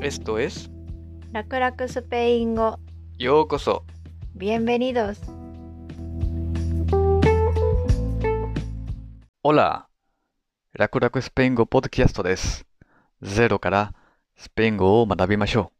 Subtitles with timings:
[0.00, 0.70] Esto es
[1.32, 2.78] 楽々スペイン語
[3.18, 3.82] Yo Koso.
[4.36, 5.18] Bienvenidos
[9.42, 9.86] Hola!
[10.72, 12.66] 楽々スペイン語ポッドキャストです。
[13.22, 13.94] ゼロから
[14.36, 15.76] スペイン語を学びましょう。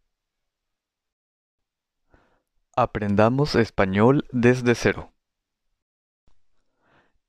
[2.76, 5.08] Aprendamos español desde cero.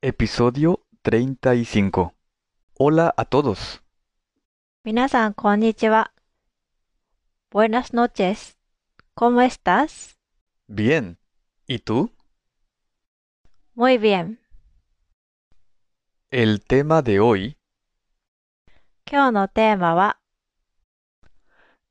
[0.01, 2.11] Episodio 35.
[2.79, 3.81] Hola a todos.
[4.83, 6.11] 皆さんこんにちは
[7.52, 8.56] Buenas noches
[9.12, 10.18] ¿Cómo estás?
[10.68, 11.18] Bien.
[11.66, 12.10] ¿Y tú?
[13.74, 14.40] Muy bien
[16.30, 17.58] El tema de hoy
[19.04, 20.16] 今日のテーマは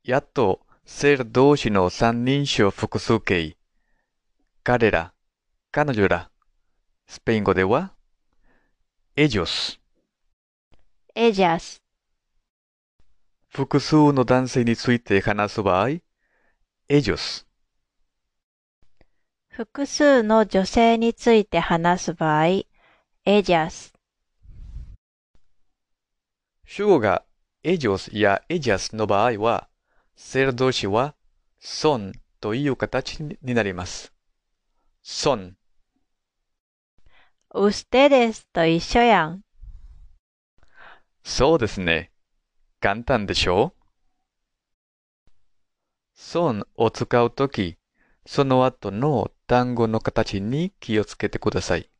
[0.03, 3.55] やっと、ser 動詞の三人称複数形。
[4.63, 5.13] 彼ら、
[5.71, 6.31] 彼女ら。
[7.05, 7.93] スペイン語では、
[9.15, 9.79] ellos。
[11.15, 11.80] Ellas
[13.53, 15.99] 複数の男性について話す場合、
[16.87, 17.45] ellos。
[19.49, 22.63] 複数の女性について話す場合
[23.25, 23.93] Ellas
[26.63, 27.25] 主語が
[27.65, 29.67] ellos や ellas の場合は、
[30.15, 31.13] ser 動詞は
[31.61, 34.13] son という形になります。
[35.03, 35.55] son。
[37.53, 39.41] Ustedes と一緒やん
[41.25, 42.10] そうですね。
[42.81, 43.75] 簡単でしょ？
[46.15, 47.77] う ?son を使うとき、
[48.25, 51.91] その後の単語の形に気をつけてください。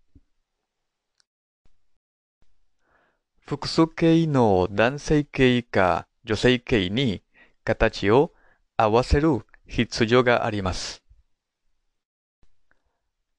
[3.46, 7.22] 複数形の男性形か女性形に
[7.64, 8.34] 形を
[8.76, 11.04] 合わせる必要があります。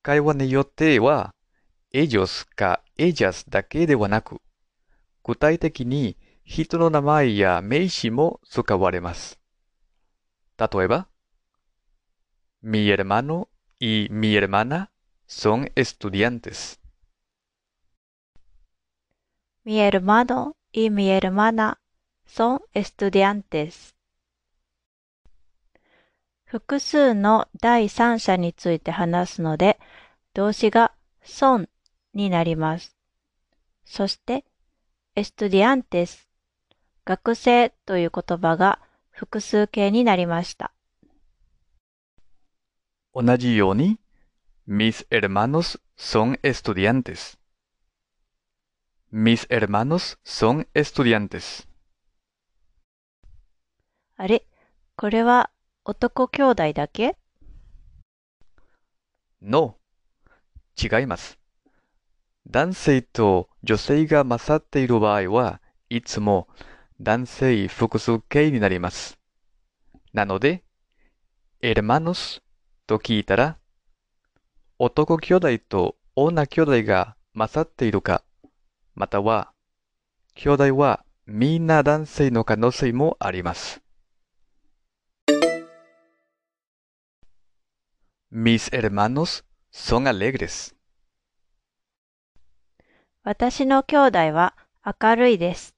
[0.03, 1.35] 会話によっては、
[1.93, 4.41] ellos か ellas だけではなく、
[5.25, 9.39] 具体的に人の名前や名詞も使われます。
[10.59, 11.09] 例えば、
[12.63, 13.49] Mi hermano
[13.81, 14.93] y mi hermana
[15.27, 16.79] son estudiantes.
[19.65, 21.81] Mi hermano y mi hermana
[22.25, 23.95] son estudiantes
[26.45, 29.81] 複数の第三者について話すので
[30.35, 30.93] 動詞が
[31.25, 31.69] son
[32.15, 32.97] になります。
[33.85, 34.45] そして、
[35.17, 36.27] estudiantes
[37.05, 38.79] 学生という言葉が
[39.11, 40.73] 複数形になりました。
[43.13, 43.99] 同じように、
[44.69, 47.37] Mis hermanos son estudiantes.
[49.13, 51.67] Mis hermanos son estudiantes.
[54.17, 54.47] あれ？
[54.97, 55.51] これは
[55.85, 57.17] 男兄弟だけ
[59.41, 59.77] ？No.
[60.81, 61.39] 違います。
[62.47, 65.61] 男性と女性が勝っている場合は
[65.91, 66.49] いつも
[67.01, 69.19] 男性複数形になります。
[70.13, 70.63] なので、
[71.63, 72.43] hermanos
[72.87, 73.59] と聞いたら、
[74.79, 78.25] 男兄弟と女兄弟が勝っているか、
[78.95, 79.53] または、
[80.35, 83.81] 兄弟はみんな男性の可能性もあります。
[88.31, 90.75] Mis hermanos son alegres.
[93.25, 95.72] 私の兄弟は明るいです。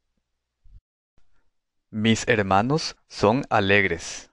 [1.94, 4.30] Mis hermanos son alegres.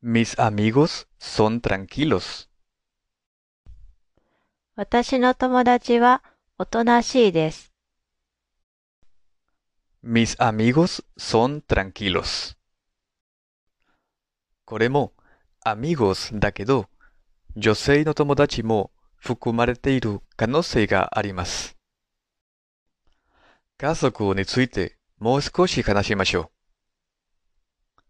[0.00, 2.48] Mis amigos son tranquilos.
[4.76, 6.22] 私の友達は
[6.58, 7.72] おとなしいです。
[10.04, 12.56] Mis amigos son tranquilos.
[14.64, 15.12] これも
[15.64, 16.86] amigos だけど、
[17.56, 21.76] 女性の友達も含まれている可能性があります。
[23.81, 28.01] 家族についてもう少し話しましょう。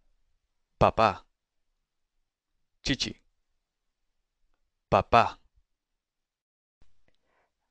[0.77, 1.23] パパ、
[2.83, 3.15] 父、
[4.89, 5.39] パパ、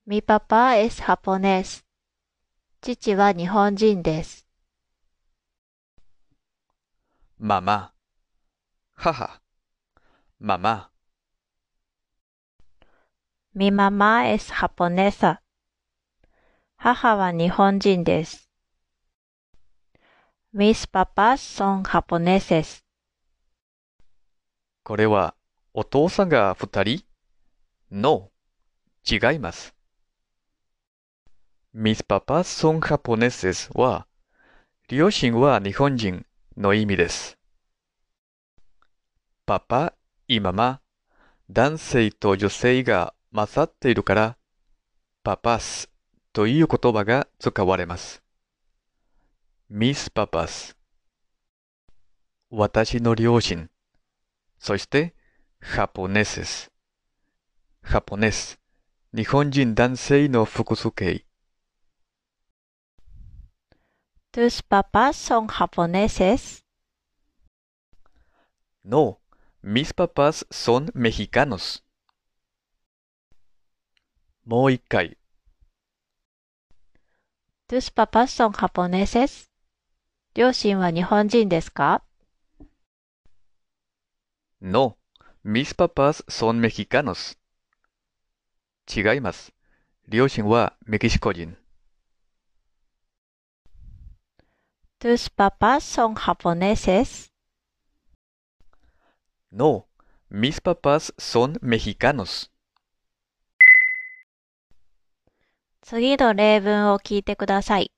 [0.06, 1.84] Mi papá es japonés.
[2.80, 4.46] 父は日本人です。
[7.38, 7.92] ママ、
[8.94, 9.42] 母、
[10.38, 10.90] ママ、
[13.54, 15.42] Mi mamá es japonesa.
[16.82, 18.48] 母は日本人です。
[20.54, 22.82] Mis papás son japoneses.
[24.82, 25.34] これは
[25.74, 27.04] お父さんが二人
[27.90, 28.30] ?No、
[29.04, 29.74] 違います。
[31.74, 34.06] Mis papás son japoneses は、
[34.88, 36.24] 両親は日本人
[36.56, 37.36] の意味です。
[39.44, 39.92] パパ、
[40.28, 40.80] いママ、
[41.50, 44.38] 男性と女性が混ざっているから、
[45.22, 45.89] パパス
[46.32, 48.22] という言葉が使われます。
[49.70, 50.76] mis papás
[52.50, 53.70] 私の両親。
[54.58, 55.14] そして、
[55.60, 56.70] japoneses。
[57.84, 58.58] japones。
[59.14, 61.24] 日本人男性の複数形。
[64.32, 66.64] Tus papás son japoneses.
[68.84, 69.20] No,
[69.62, 71.82] mis papás son mexicanos.
[74.44, 75.19] もう一回。
[77.70, 79.48] Tus papás son japoneses.
[80.34, 82.02] 両親は日本人ですか
[84.60, 84.96] No,
[85.44, 87.38] mis papás son mexicanos.
[88.92, 89.52] 違います。
[90.08, 91.56] 両親はメキシコ人。
[94.98, 97.30] Tus papás son japoneses.
[99.52, 99.86] No,
[100.28, 102.50] mis papás son mexicanos.
[105.82, 107.90] 次の例文を聞いてください。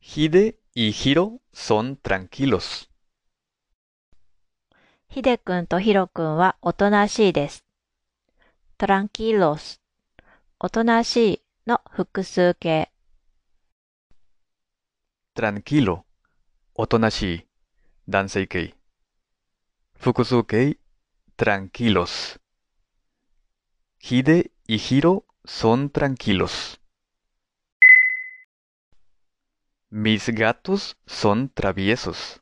[0.00, 2.88] ヒデ y ヒロ son tranquilos。
[5.08, 7.64] ヒデ君とヒロ君はおとなしいです。
[8.76, 9.80] トランキーロス。
[10.60, 12.90] おとなしいの複数形。
[15.34, 16.04] トランキーロ。
[16.74, 17.46] おとなしい。
[18.08, 18.74] 男性形。
[19.98, 20.78] 複数形。
[21.36, 22.40] トランキーロス。
[23.98, 26.79] ヒデ y ヒロ son tranquilos
[29.91, 32.41] Mis gatos son traviesos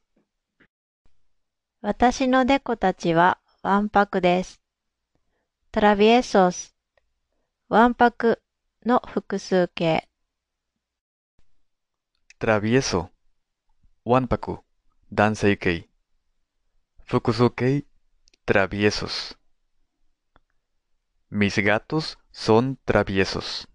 [1.81, 4.61] 私の猫たちはわんぱくです。
[5.71, 6.73] traviesos
[7.69, 8.41] わんぱく
[8.85, 10.07] の複数形。
[12.39, 13.09] travieso
[14.05, 14.59] わんぱく
[15.11, 15.87] 男性形
[17.05, 17.85] 複数形
[18.47, 19.37] traviesos
[21.31, 23.66] Mis gatos son traviesos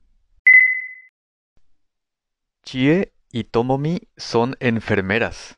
[2.63, 5.58] Chie y Tomomi son enfermeras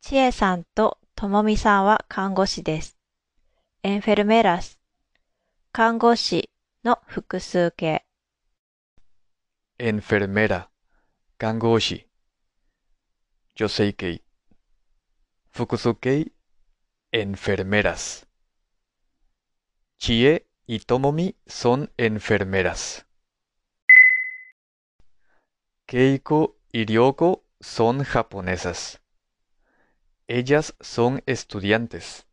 [0.00, 2.98] ちえさんとともみさんは看護師です。
[3.84, 4.80] エンフェルメラス
[5.70, 6.50] 看護師
[6.84, 8.04] の複数形。
[9.78, 10.66] enfermera
[11.38, 12.08] 看護師
[13.54, 14.22] 女性形
[15.52, 16.32] 複数形
[17.12, 18.26] enfermeras
[19.96, 23.04] Chie y Tomomi son enfermeras
[25.84, 29.00] Keiko y Ryoko son japonesas
[30.28, 32.24] Ellas son estudiantes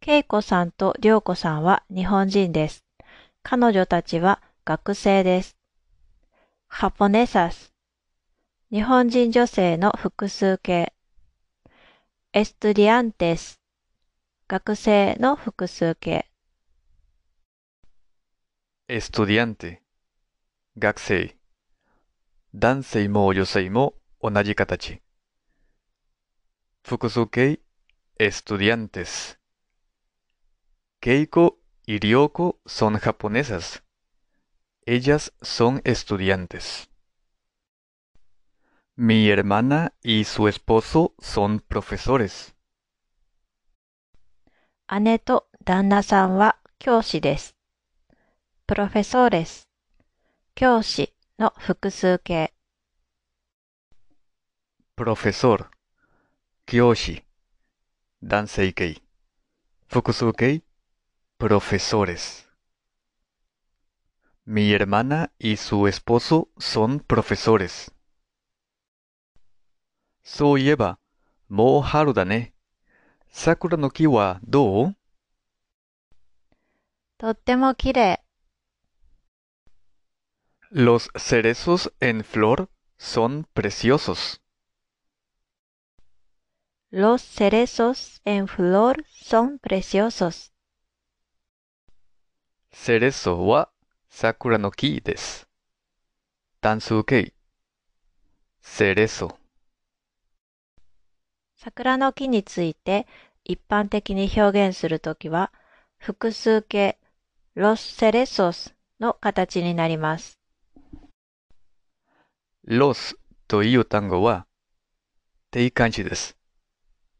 [0.00, 2.84] けいこさんとりょうこさんは日本人です。
[3.42, 5.56] 彼女たちは学生です。
[6.68, 7.74] ハポネサス
[8.70, 10.92] 日本人女性の複数形。
[12.32, 13.59] エストゥディアンテス
[14.49, 16.29] 学生の複数形。
[18.87, 19.79] estudiante
[20.77, 21.35] 学生
[22.53, 25.01] 男性も女性も同じ形
[26.83, 27.59] 複数形
[28.19, 29.39] estudiantes
[31.01, 31.57] Keiko
[31.87, 33.81] y Ryoko son japonesas
[34.85, 36.91] ellas son estudiantes
[38.95, 42.55] Mi hermana y su esposo son profesores
[44.98, 47.54] 姉と旦那さんは教師です。
[48.66, 49.68] プロフェソーレス。
[50.56, 52.52] 教師の複数形。
[54.96, 55.64] プロフェソール、
[56.66, 57.22] 教師、
[58.24, 59.00] 男性形、
[59.86, 60.62] 複数形、
[61.38, 62.50] プロフェソーレス。
[64.44, 67.92] Mi hermana y su esposo son profesores.
[70.24, 70.98] そういえば、
[71.48, 72.54] もう春だね。
[73.30, 74.96] 桜の木はどう
[77.18, 78.20] とっても綺麗。
[80.72, 82.68] Los cerezos en flor
[82.98, 84.40] son preciosos
[86.92, 90.52] Los cerezos en flor son preciosos.
[92.72, 93.70] セレソは
[94.08, 95.48] 桜の木です。
[96.60, 97.32] 単数形。
[98.60, 99.39] セレソ。
[101.62, 103.06] 桜の木について
[103.44, 105.52] 一般的に表現するときは、
[105.98, 106.98] 複数形
[107.54, 110.38] los cerezos の形になります。
[112.66, 113.14] los
[113.46, 114.46] という単語は
[115.50, 116.38] 定冠詞です。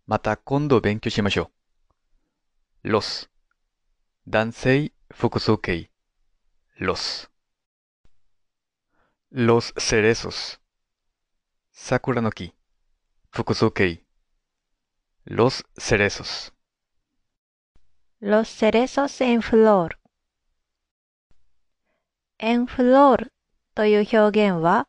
[0.07, 1.51] また今度勉強しましょ
[2.83, 2.89] う。
[2.89, 3.29] los
[4.27, 5.91] 男性複数形。
[6.81, 7.29] los
[9.35, 10.59] los cerezos
[11.73, 12.55] 桜の木
[13.31, 14.03] 複数形。
[15.33, 16.53] Los cerezos
[18.19, 20.01] los cerezos en flor
[22.39, 23.31] en flor
[23.77, 24.89] という表現は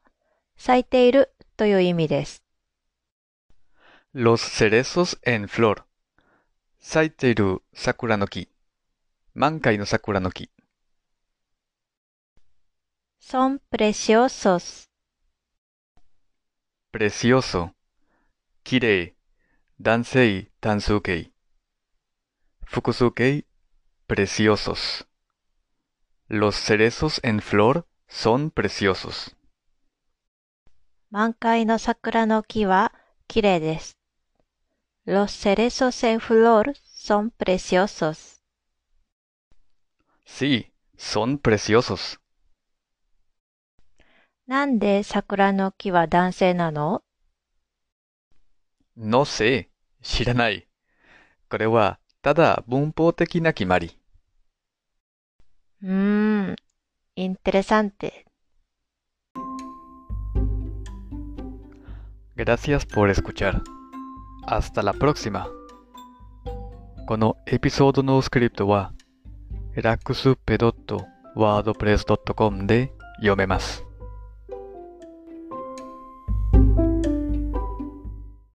[0.57, 2.43] 咲いているという意味です。
[4.15, 5.83] Los cerezos en flor.
[6.79, 8.49] 咲いている桜の木。
[9.35, 10.49] 満開の桜の木。
[13.21, 14.89] son preciosos,
[16.91, 17.73] precioso。
[18.63, 19.20] 綺麗。
[19.83, 21.31] 男性単数形。
[22.67, 23.47] 複数形
[24.07, 25.07] preciosos。
[26.29, 29.35] Los cerezos en flor son preciosos。
[31.09, 32.93] 満開の桜の木は
[33.27, 33.97] 綺麗です。
[35.07, 38.43] Los cerezos en flor son preciosos.
[40.27, 42.19] Sí, son preciosos。
[44.45, 47.01] なんで桜の木は男性なの
[48.95, 49.70] No sé。
[50.01, 50.67] 知らない。
[51.49, 53.97] これはただ文法的な決まり。
[55.83, 56.55] うーん、
[57.15, 58.25] interesante.
[62.35, 63.61] Gracias por escuchar.
[64.47, 65.47] Hasta la próxima.
[67.07, 68.93] このエピソードのスクリプトは
[69.75, 73.83] raxpe.wordpress.com で読めます。